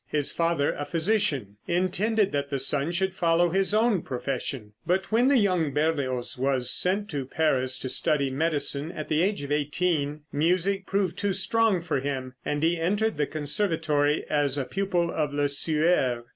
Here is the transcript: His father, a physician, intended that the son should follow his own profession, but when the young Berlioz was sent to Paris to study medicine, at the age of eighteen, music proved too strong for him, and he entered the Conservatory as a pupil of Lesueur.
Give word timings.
His 0.09 0.31
father, 0.31 0.73
a 0.73 0.83
physician, 0.83 1.57
intended 1.67 2.31
that 2.31 2.49
the 2.49 2.57
son 2.57 2.91
should 2.91 3.13
follow 3.13 3.51
his 3.51 3.71
own 3.71 4.01
profession, 4.01 4.73
but 4.83 5.11
when 5.11 5.27
the 5.27 5.37
young 5.37 5.71
Berlioz 5.75 6.39
was 6.39 6.71
sent 6.71 7.07
to 7.11 7.23
Paris 7.27 7.77
to 7.77 7.87
study 7.87 8.31
medicine, 8.31 8.91
at 8.91 9.09
the 9.09 9.21
age 9.21 9.43
of 9.43 9.51
eighteen, 9.51 10.21
music 10.31 10.87
proved 10.87 11.19
too 11.19 11.33
strong 11.33 11.83
for 11.83 11.99
him, 11.99 12.33
and 12.43 12.63
he 12.63 12.79
entered 12.81 13.17
the 13.17 13.27
Conservatory 13.27 14.25
as 14.27 14.57
a 14.57 14.65
pupil 14.65 15.11
of 15.11 15.33
Lesueur. 15.35 16.23